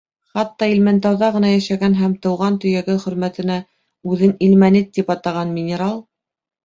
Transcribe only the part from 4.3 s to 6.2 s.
Ил-мәнит тип атаған минерал: